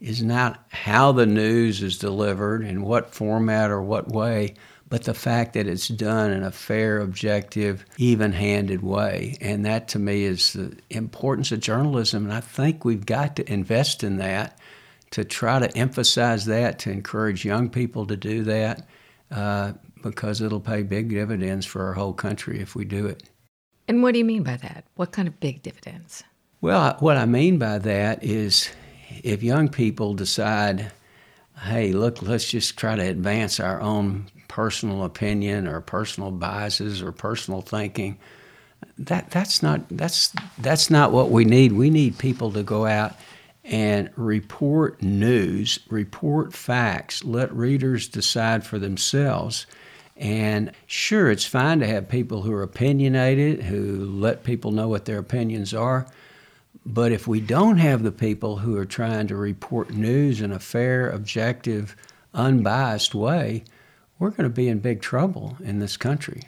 is 0.00 0.22
not 0.22 0.64
how 0.70 1.12
the 1.12 1.26
news 1.26 1.82
is 1.82 1.98
delivered, 1.98 2.62
in 2.62 2.82
what 2.82 3.14
format 3.14 3.70
or 3.70 3.82
what 3.82 4.08
way, 4.08 4.54
but 4.90 5.04
the 5.04 5.14
fact 5.14 5.54
that 5.54 5.66
it's 5.66 5.88
done 5.88 6.30
in 6.30 6.42
a 6.42 6.50
fair, 6.50 6.98
objective, 6.98 7.86
even 7.96 8.32
handed 8.32 8.82
way. 8.82 9.36
And 9.40 9.64
that 9.64 9.88
to 9.88 9.98
me 9.98 10.24
is 10.24 10.52
the 10.52 10.76
importance 10.90 11.52
of 11.52 11.60
journalism. 11.60 12.24
And 12.24 12.34
I 12.34 12.40
think 12.40 12.84
we've 12.84 13.06
got 13.06 13.36
to 13.36 13.50
invest 13.50 14.04
in 14.04 14.18
that 14.18 14.58
to 15.12 15.24
try 15.24 15.60
to 15.60 15.76
emphasize 15.76 16.44
that, 16.46 16.80
to 16.80 16.90
encourage 16.90 17.44
young 17.44 17.70
people 17.70 18.06
to 18.06 18.16
do 18.16 18.42
that. 18.44 18.86
Uh, 19.30 19.72
because 20.02 20.40
it'll 20.40 20.60
pay 20.60 20.82
big 20.82 21.10
dividends 21.10 21.66
for 21.66 21.84
our 21.84 21.92
whole 21.92 22.12
country 22.12 22.60
if 22.60 22.74
we 22.74 22.84
do 22.84 23.06
it. 23.06 23.22
And 23.88 24.02
what 24.02 24.12
do 24.12 24.18
you 24.18 24.24
mean 24.24 24.42
by 24.42 24.56
that? 24.56 24.84
What 24.94 25.12
kind 25.12 25.28
of 25.28 25.38
big 25.40 25.62
dividends? 25.62 26.24
Well, 26.60 26.96
what 27.00 27.16
I 27.16 27.26
mean 27.26 27.58
by 27.58 27.78
that 27.78 28.22
is 28.22 28.70
if 29.22 29.42
young 29.42 29.68
people 29.68 30.14
decide, 30.14 30.92
hey, 31.62 31.92
look, 31.92 32.22
let's 32.22 32.50
just 32.50 32.76
try 32.76 32.96
to 32.96 33.02
advance 33.02 33.60
our 33.60 33.80
own 33.80 34.26
personal 34.50 35.04
opinion 35.04 35.66
or 35.66 35.80
personal 35.80 36.30
biases 36.30 37.00
or 37.00 37.12
personal 37.12 37.62
thinking, 37.62 38.18
that, 38.98 39.30
that's, 39.30 39.62
not, 39.62 39.80
that's, 39.90 40.34
that's 40.58 40.90
not 40.90 41.12
what 41.12 41.30
we 41.30 41.44
need. 41.44 41.72
We 41.72 41.88
need 41.88 42.18
people 42.18 42.52
to 42.52 42.62
go 42.62 42.84
out 42.84 43.14
and 43.64 44.10
report 44.16 45.00
news, 45.02 45.78
report 45.88 46.52
facts, 46.52 47.24
let 47.24 47.54
readers 47.54 48.08
decide 48.08 48.66
for 48.66 48.78
themselves 48.78 49.66
and 50.20 50.72
sure, 50.86 51.30
it's 51.30 51.46
fine 51.46 51.80
to 51.80 51.86
have 51.86 52.06
people 52.06 52.42
who 52.42 52.52
are 52.52 52.62
opinionated, 52.62 53.62
who 53.62 54.04
let 54.04 54.44
people 54.44 54.70
know 54.70 54.86
what 54.86 55.06
their 55.06 55.18
opinions 55.18 55.72
are. 55.72 56.06
But 56.84 57.10
if 57.10 57.26
we 57.26 57.40
don't 57.40 57.78
have 57.78 58.02
the 58.02 58.12
people 58.12 58.58
who 58.58 58.76
are 58.76 58.84
trying 58.84 59.28
to 59.28 59.36
report 59.36 59.90
news 59.90 60.42
in 60.42 60.52
a 60.52 60.58
fair, 60.58 61.08
objective, 61.08 61.96
unbiased 62.34 63.14
way, 63.14 63.64
we're 64.20 64.30
going 64.30 64.44
to 64.44 64.54
be 64.54 64.68
in 64.68 64.78
big 64.78 65.00
trouble 65.00 65.56
in 65.64 65.80
this 65.80 65.96
country. 65.96 66.42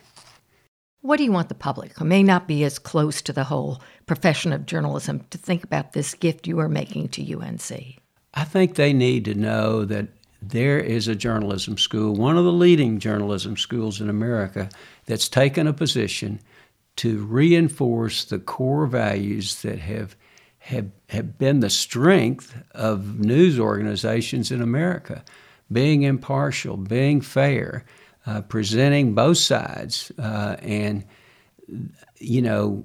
What 1.01 1.17
do 1.17 1.25
you 1.25 1.33
want 1.33 1.49
the 1.49 1.57
public, 1.57 1.99
who 1.99 2.05
may 2.05 2.23
not 2.23 2.47
be 2.47 2.63
as 2.63 2.79
close 2.79 3.21
to 3.23 3.33
the 3.33 3.45
whole 3.45 3.83
profession 4.07 4.53
of 4.53 4.67
journalism, 4.67 5.25
to 5.31 5.39
think 5.39 5.65
about 5.65 5.95
this 5.95 6.15
gift 6.15 6.47
you 6.47 6.61
are 6.61 6.69
making 6.69 7.09
to 7.09 7.35
UNC? 7.35 7.73
I 8.35 8.45
think 8.45 8.77
they 8.77 8.93
need 8.93 9.25
to 9.25 9.35
know 9.35 9.85
that 9.85 10.09
there 10.41 10.79
is 10.79 11.09
a 11.09 11.17
journalism 11.17 11.77
school, 11.77 12.15
one 12.15 12.37
of 12.37 12.45
the 12.45 12.53
leading 12.53 13.01
journalism 13.01 13.57
schools 13.57 14.01
in 14.01 14.09
America, 14.09 14.69
that's 15.07 15.29
taken 15.29 15.67
a 15.67 15.73
position 15.73 16.41
to 16.97 17.25
reinforce 17.25 18.25
the 18.25 18.39
core 18.39 18.87
values 18.87 19.63
that 19.63 19.79
have, 19.79 20.15
have, 20.59 20.91
have 21.09 21.39
been 21.39 21.61
the 21.61 21.71
strength 21.71 22.55
of 22.73 23.19
news 23.19 23.59
organizations 23.59 24.53
in 24.53 24.61
America 24.61 25.25
being 25.73 26.03
impartial, 26.03 26.77
being 26.77 27.21
fair, 27.21 27.85
uh, 28.27 28.43
presenting 28.43 29.15
both 29.15 29.39
sides. 29.39 30.13
Uh, 30.19 30.57
and, 30.61 31.05
you 32.19 32.43
know, 32.43 32.85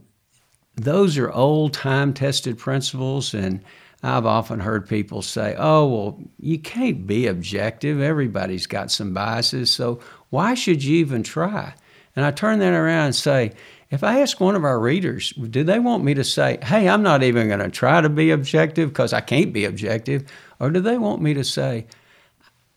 those 0.75 1.17
are 1.17 1.31
old 1.31 1.73
time 1.73 2.13
tested 2.13 2.57
principles 2.57 3.33
and 3.33 3.63
I've 4.03 4.25
often 4.25 4.59
heard 4.59 4.87
people 4.87 5.21
say, 5.21 5.55
oh, 5.57 5.87
well, 5.87 6.19
you 6.39 6.59
can't 6.59 7.07
be 7.07 7.25
objective. 7.25 7.99
Everybody's 7.99 8.67
got 8.67 8.91
some 8.91 9.13
biases, 9.13 9.71
so 9.71 9.99
why 10.29 10.53
should 10.53 10.83
you 10.83 10.97
even 10.97 11.23
try? 11.23 11.73
And 12.15 12.23
I 12.23 12.31
turn 12.31 12.59
that 12.59 12.73
around 12.73 13.05
and 13.07 13.15
say, 13.15 13.53
if 13.89 14.03
I 14.03 14.21
ask 14.21 14.39
one 14.39 14.55
of 14.55 14.63
our 14.63 14.79
readers, 14.79 15.31
do 15.31 15.63
they 15.63 15.79
want 15.79 16.03
me 16.03 16.13
to 16.13 16.23
say, 16.23 16.59
hey, 16.61 16.89
I'm 16.89 17.03
not 17.03 17.23
even 17.23 17.47
going 17.47 17.59
to 17.59 17.69
try 17.69 18.01
to 18.01 18.09
be 18.09 18.31
objective 18.31 18.89
because 18.89 19.13
I 19.13 19.21
can't 19.21 19.53
be 19.53 19.65
objective? 19.65 20.29
Or 20.59 20.69
do 20.69 20.79
they 20.79 20.97
want 20.97 21.21
me 21.21 21.33
to 21.33 21.43
say, 21.43 21.87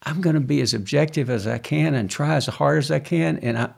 I'm 0.02 0.20
going 0.20 0.34
to 0.34 0.40
be 0.40 0.60
as 0.60 0.74
objective 0.74 1.28
as 1.28 1.46
I 1.46 1.58
can 1.58 1.94
and 1.94 2.08
try 2.08 2.36
as 2.36 2.46
hard 2.46 2.78
as 2.78 2.90
I 2.90 3.00
can? 3.00 3.38
And 3.38 3.58
I, 3.58 3.70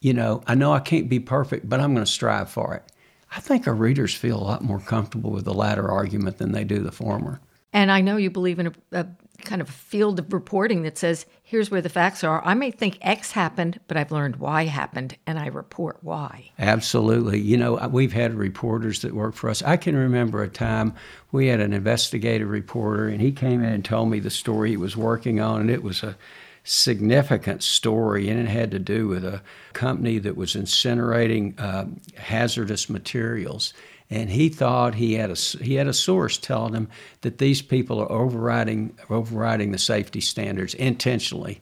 you 0.00 0.12
know, 0.12 0.42
I 0.46 0.54
know 0.54 0.72
I 0.72 0.80
can't 0.80 1.08
be 1.08 1.20
perfect, 1.20 1.68
but 1.68 1.80
I'm 1.80 1.94
going 1.94 2.04
to 2.04 2.10
strive 2.10 2.50
for 2.50 2.74
it. 2.74 2.82
I 3.30 3.40
think 3.40 3.66
our 3.66 3.74
readers 3.74 4.14
feel 4.14 4.38
a 4.38 4.42
lot 4.42 4.62
more 4.62 4.80
comfortable 4.80 5.30
with 5.30 5.44
the 5.44 5.54
latter 5.54 5.90
argument 5.90 6.38
than 6.38 6.52
they 6.52 6.64
do 6.64 6.78
the 6.78 6.92
former. 6.92 7.40
And 7.72 7.90
I 7.90 8.00
know 8.00 8.16
you 8.16 8.30
believe 8.30 8.58
in 8.58 8.68
a, 8.68 8.72
a, 8.92 9.06
kind 9.42 9.60
of 9.60 9.68
a 9.68 9.72
field 9.72 10.18
of 10.18 10.32
reporting 10.32 10.82
that 10.82 10.98
says, 10.98 11.24
here's 11.42 11.70
where 11.70 11.80
the 11.80 11.88
facts 11.88 12.24
are. 12.24 12.44
I 12.44 12.54
may 12.54 12.70
think 12.70 12.98
X 13.00 13.32
happened, 13.32 13.80
but 13.86 13.96
I've 13.96 14.12
learned 14.12 14.36
Y 14.36 14.64
happened, 14.64 15.16
and 15.26 15.38
I 15.38 15.46
report 15.46 16.02
Y. 16.02 16.50
Absolutely. 16.58 17.40
You 17.40 17.56
know, 17.56 17.88
we've 17.88 18.12
had 18.12 18.34
reporters 18.34 19.00
that 19.02 19.14
work 19.14 19.34
for 19.34 19.48
us. 19.48 19.62
I 19.62 19.76
can 19.76 19.96
remember 19.96 20.42
a 20.42 20.48
time 20.48 20.94
we 21.32 21.46
had 21.46 21.60
an 21.60 21.72
investigative 21.72 22.48
reporter, 22.48 23.08
and 23.08 23.20
he 23.20 23.32
came 23.32 23.62
in 23.62 23.72
and 23.72 23.84
told 23.84 24.10
me 24.10 24.18
the 24.18 24.30
story 24.30 24.70
he 24.70 24.76
was 24.76 24.96
working 24.96 25.40
on, 25.40 25.62
and 25.62 25.70
it 25.70 25.82
was 25.82 26.02
a 26.02 26.16
significant 26.64 27.62
story, 27.62 28.28
and 28.28 28.38
it 28.38 28.50
had 28.50 28.70
to 28.72 28.78
do 28.78 29.08
with 29.08 29.24
a 29.24 29.40
company 29.72 30.18
that 30.18 30.36
was 30.36 30.54
incinerating 30.54 31.58
uh, 31.58 31.86
hazardous 32.20 32.90
materials. 32.90 33.72
And 34.10 34.30
he 34.30 34.48
thought 34.48 34.94
he 34.94 35.14
had 35.14 35.30
a 35.30 35.34
he 35.34 35.74
had 35.74 35.86
a 35.86 35.92
source 35.92 36.38
telling 36.38 36.74
him 36.74 36.88
that 37.20 37.38
these 37.38 37.60
people 37.60 38.00
are 38.00 38.10
overriding 38.10 38.96
overriding 39.10 39.72
the 39.72 39.78
safety 39.78 40.20
standards 40.20 40.74
intentionally. 40.74 41.60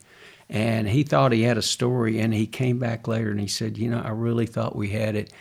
And 0.48 0.88
he 0.88 1.02
thought 1.02 1.32
he 1.32 1.42
had 1.42 1.58
a 1.58 1.62
story, 1.62 2.20
and 2.20 2.32
he 2.32 2.46
came 2.46 2.78
back 2.78 3.08
later 3.08 3.30
and 3.30 3.40
he 3.40 3.48
said, 3.48 3.76
"You 3.76 3.90
know, 3.90 4.00
I 4.00 4.10
really 4.10 4.46
thought 4.46 4.76
we 4.76 4.90
had 4.90 5.16
it. 5.16 5.32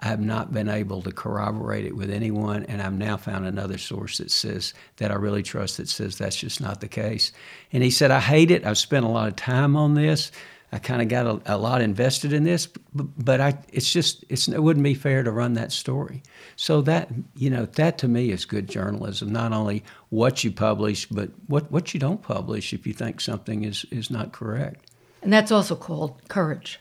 I 0.00 0.08
have 0.08 0.20
not 0.20 0.52
been 0.52 0.68
able 0.68 1.02
to 1.02 1.12
corroborate 1.12 1.84
it 1.84 1.96
with 1.96 2.10
anyone, 2.10 2.64
and 2.64 2.82
I've 2.82 2.94
now 2.94 3.16
found 3.16 3.46
another 3.46 3.78
source 3.78 4.18
that 4.18 4.30
says 4.30 4.74
that 4.96 5.10
I 5.10 5.14
really 5.14 5.42
trust 5.42 5.76
that 5.76 5.88
says 5.88 6.18
that's 6.18 6.36
just 6.36 6.60
not 6.60 6.80
the 6.80 6.88
case. 6.88 7.30
And 7.72 7.82
he 7.82 7.90
said, 7.90 8.10
I 8.10 8.20
hate 8.20 8.50
it. 8.50 8.66
I've 8.66 8.78
spent 8.78 9.06
a 9.06 9.08
lot 9.08 9.28
of 9.28 9.36
time 9.36 9.76
on 9.76 9.94
this. 9.94 10.32
I 10.74 10.78
kind 10.78 11.00
of 11.00 11.06
got 11.06 11.24
a, 11.24 11.54
a, 11.54 11.56
lot 11.56 11.82
invested 11.82 12.32
in 12.32 12.42
this, 12.42 12.66
but, 12.66 13.06
but 13.16 13.40
I, 13.40 13.56
it's 13.72 13.92
just 13.92 14.24
it's, 14.28 14.48
it 14.48 14.60
wouldn't 14.60 14.82
be 14.82 14.94
fair 14.94 15.22
to 15.22 15.30
run 15.30 15.52
that 15.52 15.70
story. 15.70 16.20
So 16.56 16.82
that 16.82 17.10
you 17.36 17.48
know 17.48 17.66
that 17.66 17.96
to 17.98 18.08
me 18.08 18.32
is 18.32 18.44
good 18.44 18.68
journalism. 18.68 19.32
Not 19.32 19.52
only 19.52 19.84
what 20.08 20.42
you 20.42 20.50
publish, 20.50 21.06
but 21.06 21.30
what, 21.46 21.70
what 21.70 21.94
you 21.94 22.00
don't 22.00 22.20
publish 22.20 22.72
if 22.72 22.88
you 22.88 22.92
think 22.92 23.20
something 23.20 23.62
is 23.62 23.86
is 23.92 24.10
not 24.10 24.32
correct. 24.32 24.90
And 25.22 25.32
that's 25.32 25.52
also 25.52 25.76
called 25.76 26.20
courage. 26.26 26.80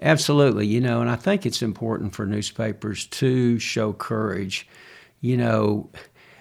Absolutely, 0.00 0.66
you 0.66 0.80
know, 0.80 1.02
and 1.02 1.10
I 1.10 1.16
think 1.16 1.44
it's 1.44 1.60
important 1.60 2.14
for 2.14 2.24
newspapers 2.24 3.04
to 3.08 3.58
show 3.58 3.92
courage. 3.92 4.66
You 5.20 5.36
know, 5.36 5.90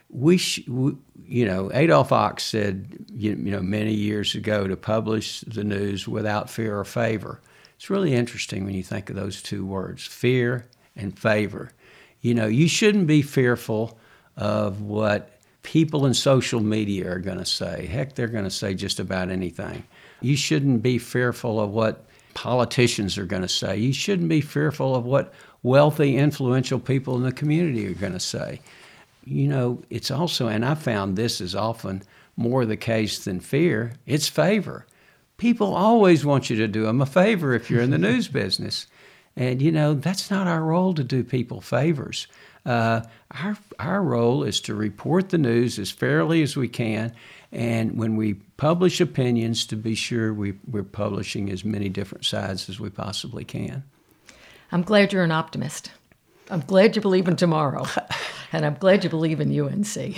we, 0.10 0.38
sh- 0.38 0.68
we 0.68 0.94
you 1.26 1.46
know, 1.46 1.70
Adolf 1.74 2.10
Ochs 2.10 2.42
said, 2.42 3.06
you, 3.12 3.32
you 3.32 3.52
know, 3.52 3.62
many 3.62 3.94
years 3.94 4.36
ago 4.36 4.68
to 4.68 4.78
publish 4.78 5.42
the 5.42 5.64
news 5.64 6.08
without 6.08 6.50
fear 6.50 6.80
or 6.80 6.86
favor. 6.86 7.42
It's 7.76 7.90
really 7.90 8.14
interesting 8.14 8.66
when 8.66 8.74
you 8.74 8.84
think 8.84 9.10
of 9.10 9.16
those 9.16 9.42
two 9.42 9.66
words, 9.66 10.06
fear 10.06 10.68
and 10.96 11.18
favor. 11.18 11.72
You 12.22 12.34
know, 12.34 12.48
you 12.48 12.68
shouldn't 12.68 13.08
be 13.08 13.22
fearful 13.22 14.00
of 14.36 14.82
what 14.82 15.40
people 15.64 16.06
in 16.06 16.14
social 16.14 16.62
media 16.62 17.12
are 17.12 17.20
going 17.20 17.38
to 17.38 17.46
say. 17.46 17.86
Heck, 17.86 18.16
they're 18.16 18.28
going 18.28 18.46
to 18.46 18.50
say 18.50 18.74
just 18.74 19.00
about 19.00 19.30
anything. 19.30 19.84
You 20.22 20.38
shouldn't 20.38 20.82
be 20.82 20.98
fearful 20.98 21.60
of 21.60 21.72
what 21.72 22.06
politicians 22.34 23.18
are 23.18 23.26
going 23.26 23.42
to 23.42 23.48
say. 23.48 23.78
You 23.78 23.94
shouldn't 23.94 24.30
be 24.30 24.42
fearful 24.42 24.96
of 24.96 25.04
what 25.06 25.34
wealthy, 25.64 26.16
influential 26.16 26.80
people 26.80 27.16
in 27.18 27.24
the 27.24 27.32
community 27.32 27.86
are 27.88 27.96
going 27.96 28.14
to 28.14 28.20
say 28.20 28.62
you 29.28 29.48
know, 29.48 29.82
it's 29.90 30.12
also, 30.12 30.48
and 30.48 30.66
I 30.66 30.76
found 30.76 31.16
this 31.16 31.42
is 31.42 31.56
often 31.56 32.04
more 32.36 32.66
the 32.66 32.78
case 32.78 33.24
than 33.26 33.40
fear, 33.40 33.94
it's 34.06 34.28
favor. 34.28 34.86
People 35.38 35.76
always 35.76 36.26
want 36.26 36.50
you 36.50 36.56
to 36.58 36.68
do 36.68 36.84
them 36.84 37.02
a 37.02 37.06
favor 37.06 37.54
if 37.54 37.70
you're 37.70 37.82
in 37.82 37.92
the 37.92 37.98
news 38.10 38.28
business. 38.28 38.88
And, 39.36 39.62
you 39.62 39.72
know, 39.72 39.94
that's 39.94 40.32
not 40.32 40.48
our 40.48 40.64
role 40.64 40.94
to 40.96 41.04
do 41.04 41.24
people 41.24 41.62
favors. 41.62 42.28
Uh, 42.66 43.02
our, 43.32 43.58
our 43.80 44.02
role 44.02 44.44
is 44.44 44.60
to 44.62 44.76
report 44.76 45.30
the 45.30 45.38
news 45.38 45.78
as 45.80 45.92
fairly 45.92 46.42
as 46.42 46.58
we 46.58 46.68
can. 46.68 47.14
And 47.52 47.98
when 47.98 48.16
we 48.16 48.34
publish 48.58 49.00
opinions, 49.00 49.66
to 49.68 49.76
be 49.76 49.96
sure 49.96 50.34
we, 50.34 50.54
we're 50.70 50.84
publishing 50.84 51.50
as 51.50 51.64
many 51.64 51.88
different 51.88 52.26
sides 52.26 52.70
as 52.70 52.80
we 52.80 52.90
possibly 52.90 53.46
can. 53.46 53.84
I'm 54.72 54.82
glad 54.82 55.14
you're 55.14 55.24
an 55.24 55.32
optimist. 55.32 55.92
I'm 56.50 56.62
glad 56.62 56.96
you 56.96 57.02
believe 57.02 57.28
in 57.28 57.36
tomorrow, 57.36 57.86
and 58.52 58.66
I'm 58.66 58.76
glad 58.76 59.04
you 59.04 59.10
believe 59.10 59.40
in 59.40 59.60
UNC. 59.60 60.18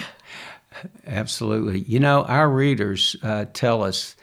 Absolutely. 1.08 1.80
You 1.82 2.00
know, 2.00 2.24
our 2.24 2.50
readers 2.50 3.16
uh, 3.24 3.46
tell 3.54 3.84
us 3.84 4.16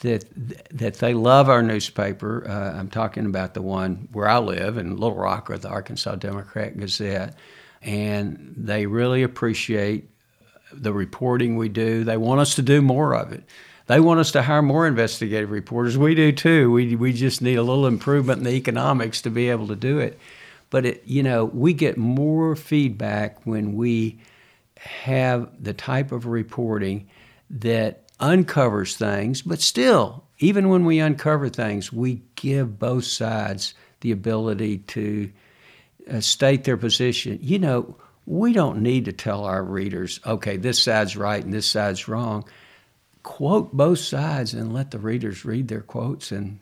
that 0.00 0.24
that 0.70 0.94
they 0.94 1.14
love 1.14 1.48
our 1.48 1.62
newspaper. 1.62 2.46
Uh, 2.48 2.78
I'm 2.78 2.88
talking 2.88 3.26
about 3.26 3.54
the 3.54 3.62
one 3.62 4.08
where 4.12 4.28
I 4.28 4.38
live 4.38 4.78
in 4.78 4.96
Little 4.96 5.16
Rock, 5.16 5.50
or 5.50 5.58
the 5.58 5.68
Arkansas 5.68 6.16
Democrat 6.16 6.78
Gazette, 6.78 7.34
and 7.82 8.54
they 8.56 8.86
really 8.86 9.22
appreciate 9.22 10.08
the 10.72 10.92
reporting 10.92 11.56
we 11.56 11.68
do. 11.68 12.04
They 12.04 12.16
want 12.16 12.40
us 12.40 12.54
to 12.56 12.62
do 12.62 12.80
more 12.80 13.14
of 13.14 13.32
it. 13.32 13.44
They 13.86 14.00
want 14.00 14.20
us 14.20 14.32
to 14.32 14.42
hire 14.42 14.62
more 14.62 14.86
investigative 14.86 15.50
reporters. 15.50 15.96
We 15.96 16.14
do 16.14 16.30
too. 16.30 16.70
We 16.70 16.94
we 16.94 17.12
just 17.12 17.42
need 17.42 17.56
a 17.56 17.62
little 17.62 17.86
improvement 17.86 18.38
in 18.38 18.44
the 18.44 18.52
economics 18.52 19.22
to 19.22 19.30
be 19.30 19.50
able 19.50 19.66
to 19.68 19.76
do 19.76 19.98
it. 19.98 20.18
But 20.70 20.86
it, 20.86 21.02
you 21.06 21.22
know, 21.22 21.44
we 21.44 21.72
get 21.72 21.96
more 21.96 22.54
feedback 22.56 23.46
when 23.46 23.74
we 23.74 24.18
have 24.78 25.50
the 25.62 25.72
type 25.72 26.12
of 26.12 26.26
reporting 26.26 27.08
that 27.50 28.04
uncovers 28.20 28.96
things, 28.96 29.42
but 29.42 29.60
still, 29.60 30.24
even 30.38 30.68
when 30.68 30.84
we 30.84 30.98
uncover 30.98 31.48
things, 31.48 31.92
we 31.92 32.22
give 32.34 32.78
both 32.78 33.04
sides 33.04 33.74
the 34.00 34.12
ability 34.12 34.78
to 34.78 35.30
uh, 36.10 36.20
state 36.20 36.64
their 36.64 36.76
position. 36.76 37.38
You 37.42 37.58
know, 37.58 37.96
we 38.26 38.52
don't 38.52 38.82
need 38.82 39.06
to 39.06 39.12
tell 39.12 39.44
our 39.44 39.62
readers, 39.62 40.20
okay, 40.26 40.56
this 40.56 40.82
side's 40.82 41.16
right 41.16 41.42
and 41.42 41.52
this 41.52 41.66
side's 41.70 42.08
wrong. 42.08 42.48
Quote 43.22 43.72
both 43.72 43.98
sides 43.98 44.54
and 44.54 44.72
let 44.72 44.90
the 44.90 44.98
readers 44.98 45.44
read 45.44 45.68
their 45.68 45.80
quotes 45.80 46.30
and 46.30 46.60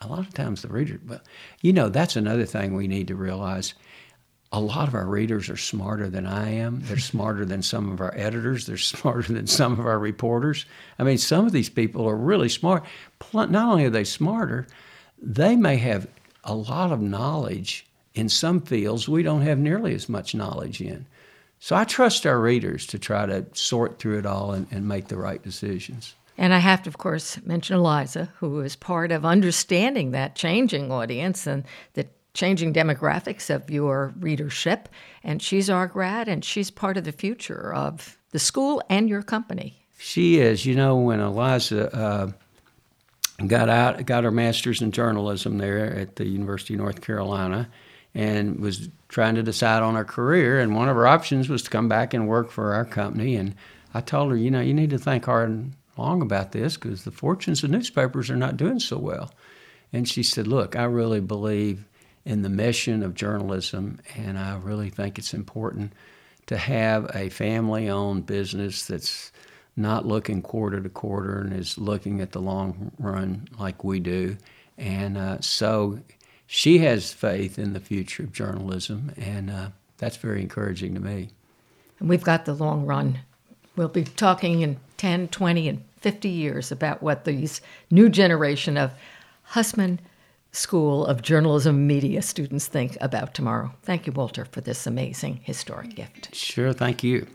a 0.00 0.08
lot 0.08 0.20
of 0.20 0.34
times 0.34 0.62
the 0.62 0.68
reader, 0.68 1.00
but 1.02 1.24
you 1.60 1.72
know, 1.72 1.88
that's 1.88 2.16
another 2.16 2.46
thing 2.46 2.74
we 2.74 2.88
need 2.88 3.08
to 3.08 3.14
realize. 3.14 3.74
A 4.52 4.60
lot 4.60 4.88
of 4.88 4.94
our 4.94 5.06
readers 5.06 5.48
are 5.48 5.56
smarter 5.56 6.08
than 6.08 6.26
I 6.26 6.50
am. 6.50 6.80
They're 6.82 6.98
smarter 7.12 7.44
than 7.44 7.62
some 7.62 7.92
of 7.92 8.00
our 8.00 8.12
editors. 8.16 8.66
They're 8.66 8.76
smarter 8.78 9.32
than 9.32 9.46
some 9.46 9.72
of 9.78 9.86
our 9.86 9.98
reporters. 9.98 10.66
I 10.98 11.04
mean, 11.04 11.18
some 11.18 11.46
of 11.46 11.52
these 11.52 11.70
people 11.70 12.08
are 12.08 12.16
really 12.16 12.48
smart. 12.48 12.84
Not 13.32 13.54
only 13.54 13.84
are 13.84 13.90
they 13.90 14.04
smarter, 14.04 14.66
they 15.20 15.56
may 15.56 15.76
have 15.76 16.08
a 16.44 16.54
lot 16.54 16.92
of 16.92 17.00
knowledge 17.00 17.86
in 18.14 18.28
some 18.28 18.60
fields 18.60 19.08
we 19.08 19.22
don't 19.22 19.42
have 19.42 19.58
nearly 19.58 19.94
as 19.94 20.08
much 20.08 20.34
knowledge 20.34 20.80
in. 20.80 21.06
So 21.58 21.76
I 21.76 21.84
trust 21.84 22.26
our 22.26 22.40
readers 22.40 22.86
to 22.88 22.98
try 22.98 23.26
to 23.26 23.44
sort 23.52 23.98
through 23.98 24.18
it 24.18 24.26
all 24.26 24.52
and, 24.52 24.66
and 24.70 24.88
make 24.88 25.08
the 25.08 25.18
right 25.18 25.42
decisions. 25.42 26.14
And 26.40 26.54
I 26.54 26.58
have 26.58 26.82
to, 26.84 26.88
of 26.88 26.96
course, 26.96 27.38
mention 27.44 27.76
Eliza, 27.76 28.32
who 28.38 28.60
is 28.60 28.74
part 28.74 29.12
of 29.12 29.26
understanding 29.26 30.12
that 30.12 30.34
changing 30.34 30.90
audience 30.90 31.46
and 31.46 31.64
the 31.92 32.06
changing 32.32 32.72
demographics 32.72 33.54
of 33.54 33.70
your 33.70 34.14
readership. 34.18 34.88
And 35.22 35.42
she's 35.42 35.68
our 35.68 35.86
grad, 35.86 36.28
and 36.28 36.42
she's 36.42 36.70
part 36.70 36.96
of 36.96 37.04
the 37.04 37.12
future 37.12 37.74
of 37.74 38.16
the 38.30 38.38
school 38.38 38.82
and 38.88 39.06
your 39.06 39.22
company. 39.22 39.84
She 39.98 40.38
is. 40.38 40.64
You 40.64 40.76
know, 40.76 40.96
when 40.96 41.20
Eliza 41.20 41.94
uh, 41.94 42.30
got 43.46 43.68
out, 43.68 44.06
got 44.06 44.24
her 44.24 44.30
master's 44.30 44.80
in 44.80 44.92
journalism 44.92 45.58
there 45.58 45.94
at 45.94 46.16
the 46.16 46.26
University 46.26 46.72
of 46.72 46.80
North 46.80 47.02
Carolina, 47.02 47.68
and 48.14 48.60
was 48.60 48.88
trying 49.10 49.34
to 49.34 49.42
decide 49.42 49.82
on 49.82 49.94
her 49.94 50.06
career, 50.06 50.58
and 50.58 50.74
one 50.74 50.88
of 50.88 50.96
her 50.96 51.06
options 51.06 51.50
was 51.50 51.62
to 51.64 51.70
come 51.70 51.86
back 51.86 52.14
and 52.14 52.26
work 52.26 52.50
for 52.50 52.72
our 52.72 52.86
company. 52.86 53.36
And 53.36 53.54
I 53.92 54.00
told 54.00 54.30
her, 54.30 54.38
you 54.38 54.50
know, 54.50 54.62
you 54.62 54.72
need 54.72 54.88
to 54.88 54.98
think 54.98 55.26
hard 55.26 55.72
long 56.00 56.22
about 56.22 56.52
this 56.52 56.76
because 56.76 57.04
the 57.04 57.10
fortunes 57.10 57.62
of 57.62 57.70
newspapers 57.70 58.30
are 58.30 58.36
not 58.36 58.56
doing 58.56 58.80
so 58.80 58.98
well. 58.98 59.32
And 59.92 60.08
she 60.08 60.22
said, 60.22 60.46
Look, 60.46 60.76
I 60.76 60.84
really 60.84 61.20
believe 61.20 61.84
in 62.24 62.42
the 62.42 62.48
mission 62.48 63.02
of 63.02 63.14
journalism, 63.14 64.00
and 64.14 64.38
I 64.38 64.56
really 64.56 64.90
think 64.90 65.18
it's 65.18 65.34
important 65.34 65.92
to 66.46 66.56
have 66.56 67.10
a 67.14 67.28
family 67.28 67.88
owned 67.88 68.26
business 68.26 68.86
that's 68.86 69.32
not 69.76 70.06
looking 70.06 70.42
quarter 70.42 70.80
to 70.80 70.88
quarter 70.88 71.40
and 71.40 71.52
is 71.52 71.78
looking 71.78 72.20
at 72.20 72.32
the 72.32 72.40
long 72.40 72.92
run 72.98 73.48
like 73.58 73.84
we 73.84 74.00
do. 74.00 74.36
And 74.76 75.16
uh, 75.16 75.40
so 75.40 76.00
she 76.46 76.78
has 76.78 77.12
faith 77.12 77.58
in 77.58 77.72
the 77.72 77.80
future 77.80 78.24
of 78.24 78.32
journalism, 78.32 79.12
and 79.16 79.50
uh, 79.50 79.68
that's 79.98 80.16
very 80.16 80.42
encouraging 80.42 80.94
to 80.94 81.00
me. 81.00 81.30
And 81.98 82.08
we've 82.08 82.24
got 82.24 82.44
the 82.44 82.54
long 82.54 82.86
run. 82.86 83.20
We'll 83.76 83.88
be 83.88 84.04
talking 84.04 84.62
in 84.62 84.78
10, 84.96 85.28
20, 85.28 85.68
and 85.68 85.84
50 86.00 86.28
years 86.28 86.72
about 86.72 87.02
what 87.02 87.24
these 87.24 87.60
new 87.90 88.08
generation 88.08 88.76
of 88.76 88.92
Hussman 89.42 90.00
School 90.52 91.06
of 91.06 91.22
Journalism 91.22 91.86
Media 91.86 92.22
students 92.22 92.66
think 92.66 92.96
about 93.00 93.34
tomorrow. 93.34 93.72
Thank 93.82 94.06
you, 94.06 94.12
Walter, 94.12 94.44
for 94.44 94.60
this 94.60 94.86
amazing 94.86 95.40
historic 95.42 95.94
gift. 95.94 96.34
Sure, 96.34 96.72
thank 96.72 97.04
you. 97.04 97.26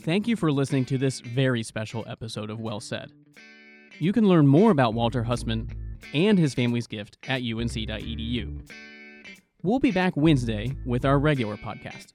Thank 0.00 0.28
you 0.28 0.36
for 0.36 0.52
listening 0.52 0.84
to 0.86 0.98
this 0.98 1.20
very 1.20 1.62
special 1.62 2.04
episode 2.08 2.50
of 2.50 2.60
Well 2.60 2.80
Said. 2.80 3.12
You 3.98 4.12
can 4.12 4.28
learn 4.28 4.46
more 4.46 4.70
about 4.70 4.94
Walter 4.94 5.24
Hussman 5.24 5.68
and 6.14 6.38
his 6.38 6.54
family's 6.54 6.86
gift 6.86 7.18
at 7.28 7.42
unc.edu. 7.42 8.70
We'll 9.62 9.80
be 9.80 9.90
back 9.90 10.16
Wednesday 10.16 10.76
with 10.84 11.04
our 11.04 11.18
regular 11.18 11.56
podcast. 11.56 12.12